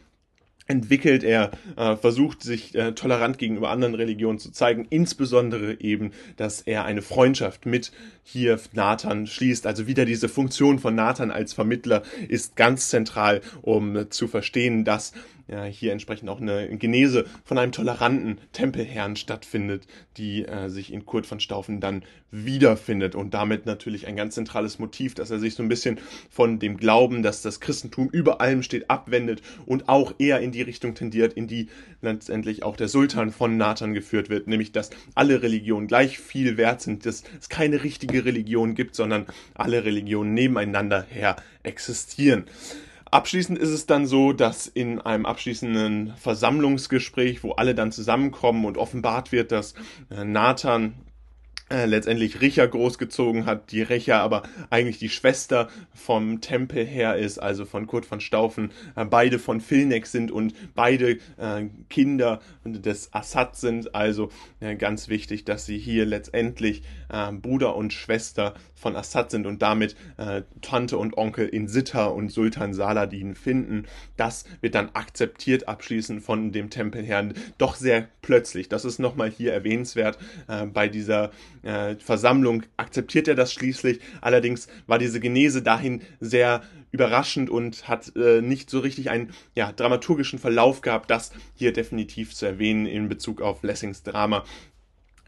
[0.70, 1.24] entwickelt.
[1.24, 6.86] Er äh, versucht sich äh, tolerant gegenüber anderen Religionen zu zeigen, insbesondere eben, dass er
[6.86, 7.92] eine Freundschaft mit
[8.24, 9.68] hier Nathan schließt.
[9.68, 14.86] Also wieder diese Funktion von Nathan als Vermittler ist ganz zentral, um äh, zu verstehen,
[14.86, 15.14] dass
[15.50, 21.06] ja, hier entsprechend auch eine Genese von einem toleranten Tempelherrn stattfindet, die äh, sich in
[21.06, 25.56] Kurt von Staufen dann wiederfindet und damit natürlich ein ganz zentrales Motiv, dass er sich
[25.56, 30.14] so ein bisschen von dem Glauben, dass das Christentum über allem steht, abwendet und auch
[30.20, 31.70] eher in die Richtung tendiert, in die
[32.02, 36.82] letztendlich auch der Sultan von Nathan geführt wird, nämlich dass alle Religionen gleich viel wert
[36.82, 42.46] sind, dass es keine richtige Religion gibt, sondern alle Religionen nebeneinander her existieren.
[43.12, 48.78] Abschließend ist es dann so, dass in einem abschließenden Versammlungsgespräch, wo alle dann zusammenkommen und
[48.78, 49.74] offenbart wird, dass
[50.12, 50.94] äh, Nathan
[51.70, 57.38] äh, letztendlich Richa großgezogen hat, die Richa aber eigentlich die Schwester vom Tempel her ist,
[57.38, 63.14] also von Kurt von Staufen, äh, beide von Filneck sind und beide äh, Kinder des
[63.14, 68.96] Assad sind, also äh, ganz wichtig, dass sie hier letztendlich äh, Bruder und Schwester von
[68.96, 73.86] Assad sind und damit äh, Tante und Onkel in Sitta und Sultan Saladin finden.
[74.18, 78.70] Das wird dann akzeptiert abschließend von dem Tempelherrn, doch sehr plötzlich.
[78.70, 80.18] Das ist nochmal hier erwähnenswert
[80.74, 81.32] bei dieser
[81.64, 84.00] äh, Versammlung akzeptiert er das schließlich.
[84.22, 89.72] Allerdings war diese Genese dahin sehr überraschend und hat äh, nicht so richtig einen ja,
[89.72, 91.12] dramaturgischen Verlauf gehabt.
[91.12, 94.44] Das hier definitiv zu erwähnen in Bezug auf Lessings Drama.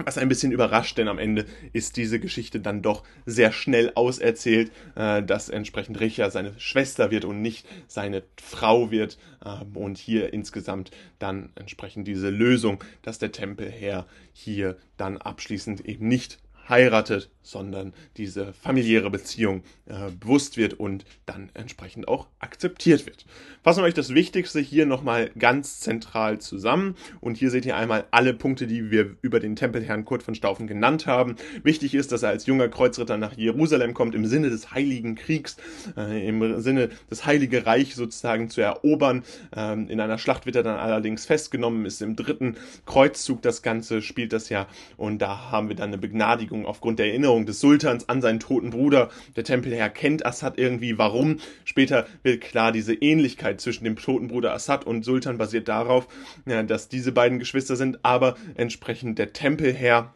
[0.06, 4.72] Was ein bisschen überrascht, denn am Ende ist diese Geschichte dann doch sehr schnell auserzählt,
[4.96, 9.18] äh, dass entsprechend Richa seine Schwester wird und nicht seine Frau wird.
[9.44, 16.08] Äh, und hier insgesamt dann entsprechend diese Lösung, dass der Tempelherr hier dann abschließend eben
[16.08, 23.26] nicht heiratet, sondern diese familiäre Beziehung äh, bewusst wird und dann entsprechend auch akzeptiert wird.
[23.64, 28.06] Fassen wir euch das Wichtigste hier nochmal ganz zentral zusammen und hier seht ihr einmal
[28.12, 31.36] alle Punkte, die wir über den Tempelherrn Kurt von Staufen genannt haben.
[31.64, 35.58] Wichtig ist, dass er als junger Kreuzritter nach Jerusalem kommt im Sinne des Heiligen Kriegs,
[35.98, 39.24] äh, im Sinne das Heilige Reich sozusagen zu erobern.
[39.56, 44.02] Ähm, in einer Schlacht wird er dann allerdings festgenommen, ist im dritten Kreuzzug das Ganze,
[44.02, 47.60] spielt das ja und da haben wir dann eine Begnadigung aufgrund der Erinnerung Erinnerung des
[47.60, 49.10] Sultans an seinen toten Bruder.
[49.36, 50.98] Der Tempelherr kennt Assad irgendwie.
[50.98, 51.38] Warum?
[51.66, 56.08] Später wird klar, diese Ähnlichkeit zwischen dem toten Bruder Assad und Sultan basiert darauf,
[56.46, 60.14] ja, dass diese beiden Geschwister sind, aber entsprechend der Tempelherr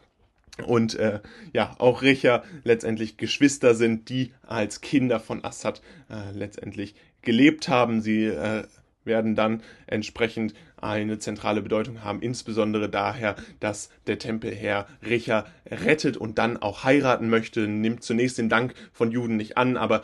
[0.66, 1.20] und äh,
[1.52, 8.00] ja auch Richer letztendlich Geschwister sind, die als Kinder von Assad äh, letztendlich gelebt haben.
[8.00, 8.64] Sie äh,
[9.04, 16.38] werden dann entsprechend eine zentrale Bedeutung haben, insbesondere daher, dass der Tempelherr Richer rettet und
[16.38, 20.02] dann auch heiraten möchte, nimmt zunächst den Dank von Juden nicht an, aber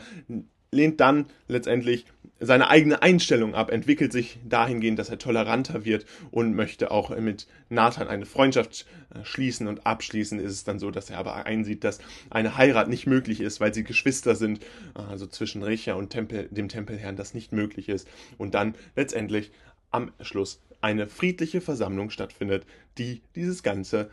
[0.71, 2.05] lehnt dann letztendlich
[2.39, 7.47] seine eigene Einstellung ab, entwickelt sich dahingehend, dass er toleranter wird und möchte auch mit
[7.69, 10.39] Nathan eine Freundschaft äh, schließen und abschließen.
[10.39, 13.73] Ist es dann so, dass er aber einsieht, dass eine Heirat nicht möglich ist, weil
[13.73, 14.59] sie Geschwister sind,
[14.93, 18.07] also zwischen Richer und Tempel, dem Tempelherrn das nicht möglich ist
[18.37, 19.51] und dann letztendlich
[19.93, 22.65] am Schluss eine friedliche Versammlung stattfindet,
[22.97, 24.09] die dieses ganze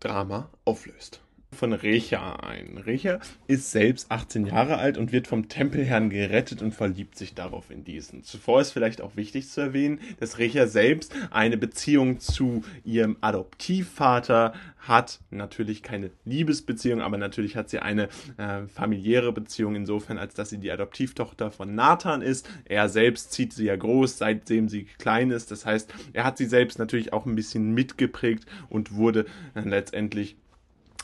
[0.00, 1.20] Drama auflöst
[1.52, 2.78] von Recha ein.
[2.78, 7.70] Recha ist selbst 18 Jahre alt und wird vom Tempelherrn gerettet und verliebt sich darauf
[7.70, 8.22] in diesen.
[8.22, 14.52] Zuvor ist vielleicht auch wichtig zu erwähnen, dass Recha selbst eine Beziehung zu ihrem Adoptivvater
[14.78, 15.20] hat.
[15.30, 20.58] Natürlich keine Liebesbeziehung, aber natürlich hat sie eine äh, familiäre Beziehung insofern, als dass sie
[20.58, 22.48] die Adoptivtochter von Nathan ist.
[22.64, 25.50] Er selbst zieht sie ja groß, seitdem sie klein ist.
[25.50, 30.36] Das heißt, er hat sie selbst natürlich auch ein bisschen mitgeprägt und wurde äh, letztendlich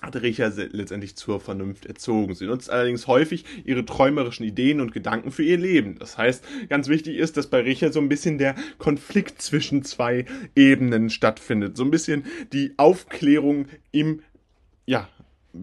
[0.02, 2.35] hat Richa letztendlich zur Vernunft erzogen.
[2.35, 5.98] Sie nutzt allerdings häufig ihre träumerischen Ideen und Gedanken für ihr Leben.
[5.98, 10.26] Das heißt, ganz wichtig ist, dass bei Richa so ein bisschen der Konflikt zwischen zwei
[10.54, 11.76] Ebenen stattfindet.
[11.76, 14.22] So ein bisschen die Aufklärung im
[14.88, 15.09] ja,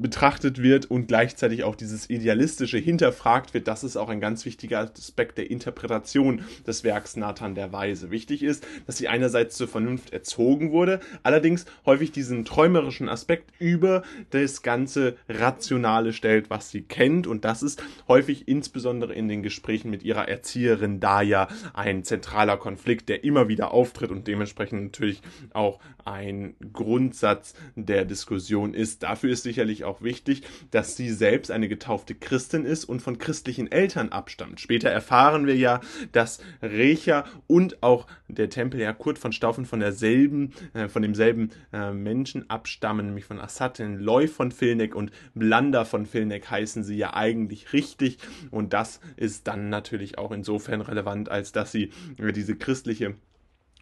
[0.02, 4.80] betrachtet wird und gleichzeitig auch dieses Idealistische hinterfragt wird, das ist auch ein ganz wichtiger
[4.80, 8.12] Aspekt der Interpretation des Werks Nathan der Weise.
[8.12, 14.04] Wichtig ist, dass sie einerseits zur Vernunft erzogen wurde, allerdings häufig diesen träumerischen Aspekt über
[14.32, 19.90] das ganze Rationale stellt, was sie kennt und das ist häufig insbesondere in den Gesprächen
[19.90, 25.22] mit ihrer Erzieherin Daya ein zentraler Konflikt, der immer wieder auftritt und dementsprechend natürlich
[25.54, 29.04] auch ein Grundsatz der Diskussion ist.
[29.04, 33.72] Dafür ist sicherlich auch wichtig, dass sie selbst eine getaufte Christin ist und von christlichen
[33.72, 34.60] Eltern abstammt.
[34.60, 40.54] Später erfahren wir ja, dass Recha und auch der Tempelherr Kurt von Staufen von derselben,
[40.74, 46.06] äh, von demselben äh, Menschen abstammen, nämlich von Assatin, Loy von Filneck und Blanda von
[46.06, 48.17] Filneck heißen sie ja eigentlich richtig.
[48.52, 53.15] Und das ist dann natürlich auch insofern relevant, als dass sie äh, diese christliche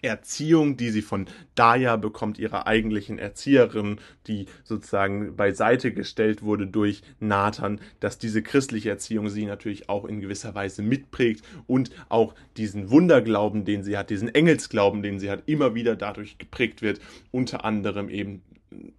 [0.01, 7.01] Erziehung, die sie von Daya bekommt, ihrer eigentlichen Erzieherin, die sozusagen beiseite gestellt wurde durch
[7.19, 12.89] Nathan, dass diese christliche Erziehung sie natürlich auch in gewisser Weise mitprägt und auch diesen
[12.89, 16.99] Wunderglauben, den sie hat, diesen Engelsglauben, den sie hat, immer wieder dadurch geprägt wird,
[17.31, 18.41] unter anderem eben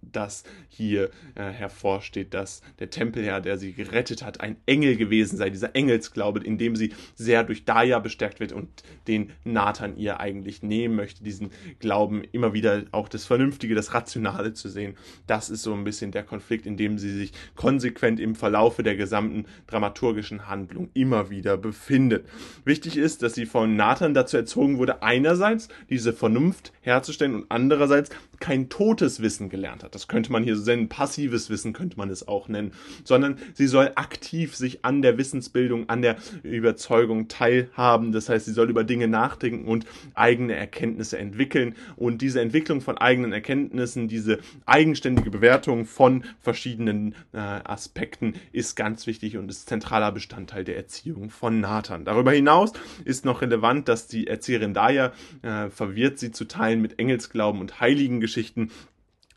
[0.01, 5.49] dass hier äh, hervorsteht, dass der Tempelherr, der sie gerettet hat, ein Engel gewesen sei,
[5.49, 8.69] dieser Engelsglaube, in dem sie sehr durch Daya bestärkt wird und
[9.07, 14.53] den Nathan ihr eigentlich nehmen möchte, diesen Glauben immer wieder auch das Vernünftige, das Rationale
[14.53, 14.95] zu sehen.
[15.27, 18.95] Das ist so ein bisschen der Konflikt, in dem sie sich konsequent im Verlaufe der
[18.95, 22.27] gesamten dramaturgischen Handlung immer wieder befindet.
[22.65, 28.11] Wichtig ist, dass sie von Nathan dazu erzogen wurde, einerseits diese Vernunft herzustellen und andererseits
[28.39, 29.95] kein totes Wissen gelernt hat.
[29.95, 32.71] Das könnte man hier so nennen, passives Wissen könnte man es auch nennen,
[33.03, 38.11] sondern sie soll aktiv sich an der Wissensbildung, an der Überzeugung teilhaben.
[38.11, 41.75] Das heißt, sie soll über Dinge nachdenken und eigene Erkenntnisse entwickeln.
[41.95, 49.07] Und diese Entwicklung von eigenen Erkenntnissen, diese eigenständige Bewertung von verschiedenen äh, Aspekten ist ganz
[49.07, 52.05] wichtig und ist zentraler Bestandteil der Erziehung von Nathan.
[52.05, 52.73] Darüber hinaus
[53.05, 57.79] ist noch relevant, dass die Erzieherin Daya äh, verwirrt sie zu teilen mit Engelsglauben und
[57.79, 58.71] Heiligengeschichten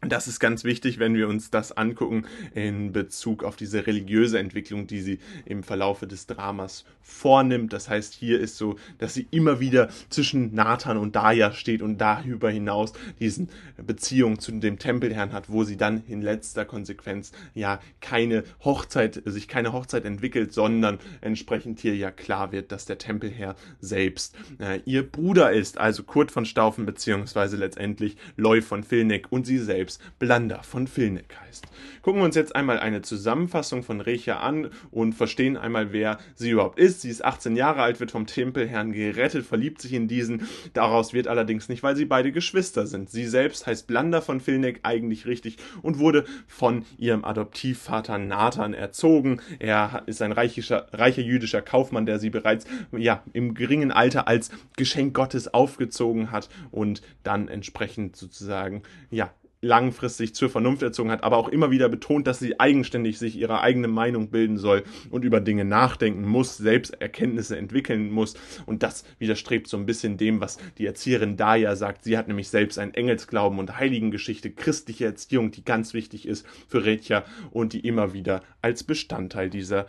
[0.03, 4.87] das ist ganz wichtig, wenn wir uns das angucken in Bezug auf diese religiöse Entwicklung,
[4.87, 7.73] die sie im Verlaufe des Dramas vornimmt.
[7.73, 11.99] Das heißt, hier ist so, dass sie immer wieder zwischen Nathan und Daya steht und
[11.99, 17.81] darüber hinaus diesen Beziehung zu dem Tempelherrn hat, wo sie dann in letzter Konsequenz ja
[18.01, 23.57] keine Hochzeit, sich keine Hochzeit entwickelt, sondern entsprechend hier ja klar wird, dass der Tempelherr
[23.81, 29.47] selbst äh, ihr Bruder ist, also Kurt von Staufen beziehungsweise letztendlich Loy von Filneck und
[29.47, 31.65] sie selbst Krebs Blander von Filneck heißt.
[32.03, 36.51] Gucken wir uns jetzt einmal eine Zusammenfassung von Recha an und verstehen einmal, wer sie
[36.51, 37.03] überhaupt ist.
[37.03, 40.49] Sie ist 18 Jahre alt, wird vom Tempelherrn gerettet, verliebt sich in diesen.
[40.73, 43.11] Daraus wird allerdings nicht, weil sie beide Geschwister sind.
[43.11, 49.41] Sie selbst heißt Blander von Filneck eigentlich richtig und wurde von ihrem Adoptivvater Nathan erzogen.
[49.61, 54.51] Er ist ein reichischer, reicher jüdischer Kaufmann, der sie bereits ja, im geringen Alter als
[54.77, 59.31] Geschenk Gottes aufgezogen hat und dann entsprechend sozusagen ja,
[59.67, 63.61] langfristig zur Vernunft erzogen hat, aber auch immer wieder betont, dass sie eigenständig sich ihre
[63.61, 68.35] eigene Meinung bilden soll und über Dinge nachdenken muss, selbst Erkenntnisse entwickeln muss.
[68.65, 72.05] Und das widerstrebt so ein bisschen dem, was die Erzieherin Daya sagt.
[72.05, 76.85] Sie hat nämlich selbst einen Engelsglauben und Heiligengeschichte, christliche Erziehung, die ganz wichtig ist für
[76.85, 79.87] Retja und die immer wieder als Bestandteil dieser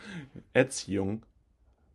[0.53, 1.23] Erziehung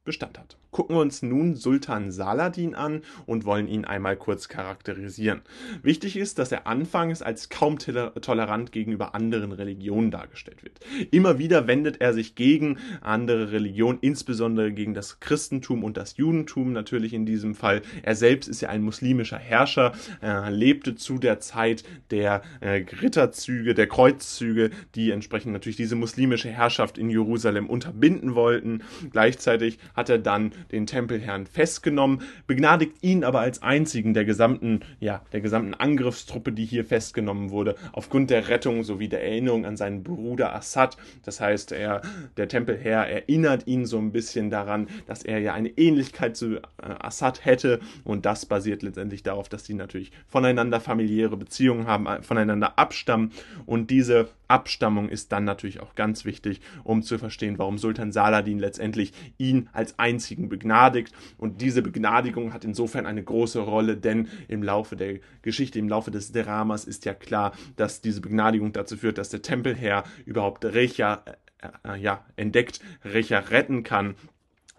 [0.04, 5.42] Bestand hat gucken wir uns nun Sultan Saladin an und wollen ihn einmal kurz charakterisieren.
[5.82, 10.80] Wichtig ist, dass er anfangs als kaum tolerant gegenüber anderen Religionen dargestellt wird.
[11.10, 16.72] Immer wieder wendet er sich gegen andere Religionen, insbesondere gegen das Christentum und das Judentum
[16.72, 17.82] natürlich in diesem Fall.
[18.02, 23.74] Er selbst ist ja ein muslimischer Herrscher, er lebte zu der Zeit der äh, Ritterzüge,
[23.74, 28.82] der Kreuzzüge, die entsprechend natürlich diese muslimische Herrschaft in Jerusalem unterbinden wollten.
[29.10, 35.22] Gleichzeitig hat er dann den Tempelherrn festgenommen, begnadigt ihn aber als einzigen der gesamten, ja,
[35.32, 40.02] der gesamten Angriffstruppe, die hier festgenommen wurde, aufgrund der Rettung sowie der Erinnerung an seinen
[40.02, 40.96] Bruder Assad.
[41.24, 42.02] Das heißt, er,
[42.36, 46.60] der Tempelherr erinnert ihn so ein bisschen daran, dass er ja eine Ähnlichkeit zu äh,
[46.78, 52.22] Assad hätte und das basiert letztendlich darauf, dass sie natürlich voneinander familiäre Beziehungen haben, äh,
[52.22, 53.32] voneinander abstammen
[53.66, 58.58] und diese Abstammung ist dann natürlich auch ganz wichtig, um zu verstehen, warum Sultan Saladin
[58.58, 61.12] letztendlich ihn als einzigen begnadigt.
[61.38, 66.10] Und diese Begnadigung hat insofern eine große Rolle, denn im Laufe der Geschichte, im Laufe
[66.10, 71.24] des Dramas ist ja klar, dass diese Begnadigung dazu führt, dass der Tempelherr überhaupt Recha
[71.24, 74.14] äh, äh, ja, entdeckt, Recha retten kann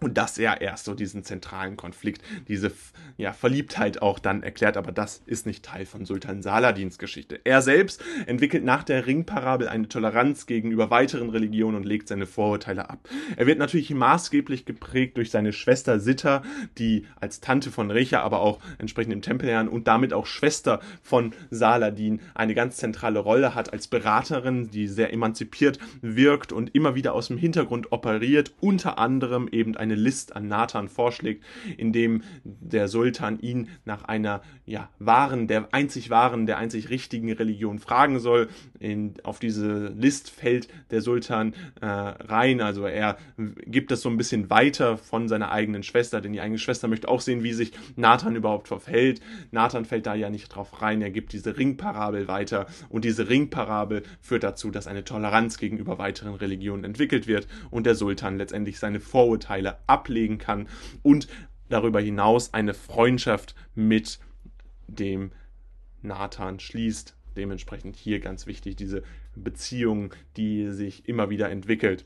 [0.00, 2.72] und dass er erst so diesen zentralen Konflikt, diese
[3.16, 7.40] ja, Verliebtheit auch dann erklärt, aber das ist nicht Teil von Sultan Saladins Geschichte.
[7.44, 12.90] Er selbst entwickelt nach der Ringparabel eine Toleranz gegenüber weiteren Religionen und legt seine Vorurteile
[12.90, 13.08] ab.
[13.36, 16.42] Er wird natürlich maßgeblich geprägt durch seine Schwester Sitta,
[16.76, 21.32] die als Tante von Recha, aber auch entsprechend im Tempelherrn und damit auch Schwester von
[21.50, 27.14] Saladin eine ganz zentrale Rolle hat als Beraterin, die sehr emanzipiert wirkt und immer wieder
[27.14, 31.44] aus dem Hintergrund operiert, unter anderem eben eine List an Nathan vorschlägt,
[31.76, 37.30] in dem der Sultan ihn nach einer ja, wahren, der einzig wahren, der einzig richtigen
[37.32, 38.48] Religion fragen soll.
[38.78, 44.16] In, auf diese List fällt der Sultan äh, rein, also er gibt das so ein
[44.16, 47.72] bisschen weiter von seiner eigenen Schwester, denn die eigene Schwester möchte auch sehen, wie sich
[47.96, 49.20] Nathan überhaupt verfällt.
[49.50, 54.02] Nathan fällt da ja nicht drauf rein, er gibt diese Ringparabel weiter und diese Ringparabel
[54.20, 59.00] führt dazu, dass eine Toleranz gegenüber weiteren Religionen entwickelt wird und der Sultan letztendlich seine
[59.00, 60.68] Vorurteile ablegen kann
[61.02, 61.28] und
[61.68, 64.18] darüber hinaus eine Freundschaft mit
[64.86, 65.32] dem
[66.02, 67.16] Nathan schließt.
[67.36, 69.02] Dementsprechend hier ganz wichtig diese
[69.34, 72.04] Beziehung, die sich immer wieder entwickelt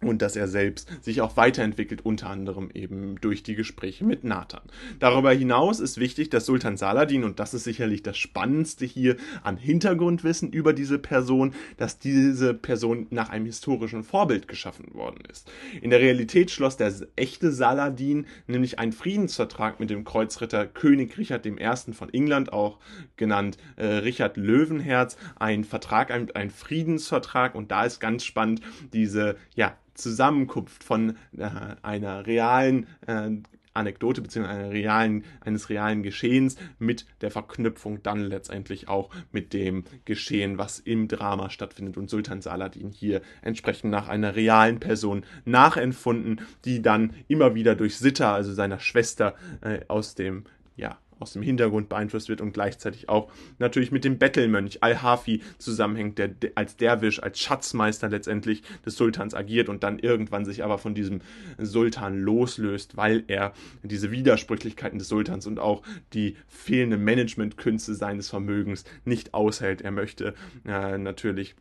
[0.00, 4.62] und dass er selbst sich auch weiterentwickelt, unter anderem eben durch die Gespräche mit Nathan.
[5.00, 9.56] Darüber hinaus ist wichtig, dass Sultan Saladin, und das ist sicherlich das Spannendste hier an
[9.56, 15.50] Hintergrundwissen über diese Person, dass diese Person nach einem historischen Vorbild geschaffen worden ist.
[15.82, 21.44] In der Realität schloss der echte Saladin nämlich einen Friedensvertrag mit dem Kreuzritter König Richard
[21.44, 21.92] I.
[21.92, 22.78] von England, auch
[23.16, 28.60] genannt äh, Richard Löwenherz, ein Vertrag, ein, ein Friedensvertrag, und da ist ganz spannend
[28.92, 31.48] diese, ja, Zusammenkunft von äh,
[31.82, 33.30] einer realen äh,
[33.74, 34.68] Anekdote bzw.
[34.68, 41.08] Realen, eines realen Geschehens mit der Verknüpfung dann letztendlich auch mit dem Geschehen, was im
[41.08, 47.54] Drama stattfindet und Sultan Saladin hier entsprechend nach einer realen Person nachempfunden, die dann immer
[47.54, 50.44] wieder durch Sitta, also seiner Schwester, äh, aus dem
[50.76, 56.18] ja, aus dem Hintergrund beeinflusst wird und gleichzeitig auch natürlich mit dem Bettelmönch Al-Hafi zusammenhängt,
[56.18, 60.94] der als Derwisch, als Schatzmeister letztendlich des Sultans agiert und dann irgendwann sich aber von
[60.94, 61.20] diesem
[61.58, 63.52] Sultan loslöst, weil er
[63.82, 69.82] diese Widersprüchlichkeiten des Sultans und auch die fehlende Managementkünste seines Vermögens nicht aushält.
[69.82, 70.34] Er möchte
[70.66, 71.54] äh, natürlich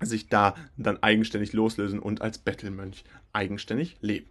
[0.00, 4.26] sich da dann eigenständig loslösen und als Bettelmönch eigenständig leben.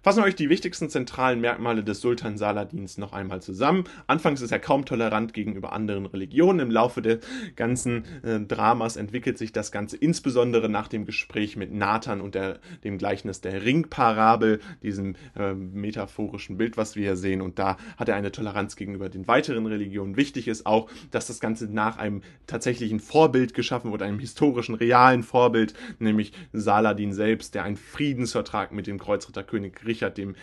[0.00, 3.84] Fassen wir euch die wichtigsten zentralen Merkmale des Sultan Saladins noch einmal zusammen.
[4.06, 6.60] Anfangs ist er kaum tolerant gegenüber anderen Religionen.
[6.60, 7.18] Im Laufe des
[7.56, 12.60] ganzen äh, Dramas entwickelt sich das Ganze insbesondere nach dem Gespräch mit Nathan und der,
[12.84, 17.42] dem Gleichnis der Ringparabel, diesem äh, metaphorischen Bild, was wir hier sehen.
[17.42, 20.16] Und da hat er eine Toleranz gegenüber den weiteren Religionen.
[20.16, 25.24] Wichtig ist auch, dass das Ganze nach einem tatsächlichen Vorbild geschaffen wird, einem historischen, realen
[25.24, 30.34] Vorbild, nämlich Saladin selbst, der einen Friedensvertrag mit dem Kreuzritterkönig Richard I.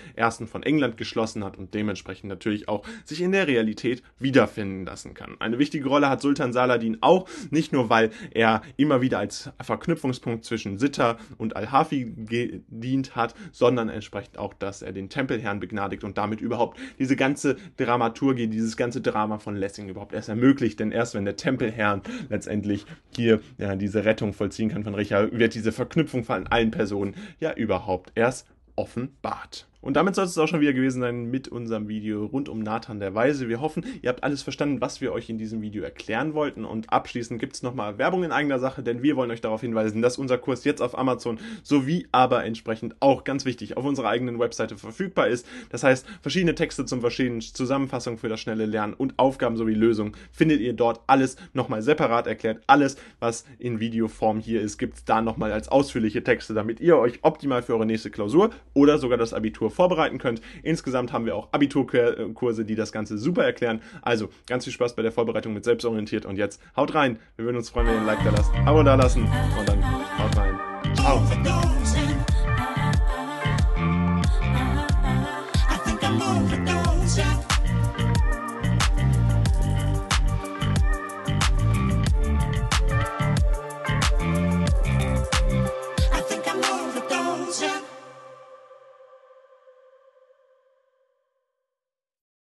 [0.45, 5.35] von England geschlossen hat und dementsprechend natürlich auch sich in der Realität wiederfinden lassen kann.
[5.39, 10.43] Eine wichtige Rolle hat Sultan Saladin auch, nicht nur weil er immer wieder als Verknüpfungspunkt
[10.43, 16.17] zwischen Sitter und Al-Hafi gedient hat, sondern entsprechend auch, dass er den Tempelherrn begnadigt und
[16.17, 20.79] damit überhaupt diese ganze Dramaturgie, dieses ganze Drama von Lessing überhaupt erst ermöglicht.
[20.79, 22.85] Denn erst wenn der Tempelherrn letztendlich
[23.15, 27.53] hier ja, diese Rettung vollziehen kann von Richard, wird diese Verknüpfung von allen Personen ja
[27.53, 29.65] überhaupt erst offenbart.
[29.85, 32.99] Und damit soll es auch schon wieder gewesen sein mit unserem Video rund um Nathan
[32.99, 33.47] der Weise.
[33.49, 36.65] Wir hoffen, ihr habt alles verstanden, was wir euch in diesem Video erklären wollten.
[36.65, 40.01] Und abschließend gibt es nochmal Werbung in eigener Sache, denn wir wollen euch darauf hinweisen,
[40.01, 44.39] dass unser Kurs jetzt auf Amazon sowie aber entsprechend auch ganz wichtig auf unserer eigenen
[44.39, 45.45] Webseite verfügbar ist.
[45.69, 50.15] Das heißt, verschiedene Texte zum Verstehen, Zusammenfassung für das schnelle Lernen und Aufgaben sowie Lösungen
[50.31, 52.63] findet ihr dort alles nochmal separat erklärt.
[52.65, 56.97] Alles, was in Videoform hier ist, gibt es da nochmal als ausführliche Texte, damit ihr
[56.97, 60.41] euch optimal für eure nächste Klausur oder sogar das Abitur vorbereiten könnt.
[60.63, 63.81] Insgesamt haben wir auch Abiturkurse, die das Ganze super erklären.
[64.01, 67.19] Also ganz viel Spaß bei der Vorbereitung mit selbstorientiert und jetzt haut rein.
[67.35, 69.23] Wir würden uns freuen, wenn ihr ein Like da lasst, Abo da lassen
[69.59, 69.83] und dann
[70.17, 70.59] haut rein.
[70.95, 71.74] Ciao.